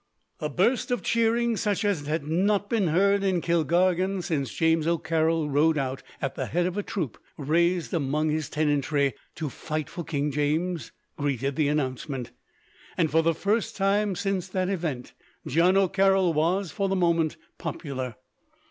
[0.39, 5.47] A burst of cheering, such as had not been heard in Kilkargan since James O'Carroll
[5.47, 10.03] rode out, at the head of a troop raised among his tenantry, to fight for
[10.03, 12.31] King James, greeted the announcement;
[12.97, 15.13] and, for the first time since that event,
[15.45, 18.15] John O'Carroll was, for the moment, popular.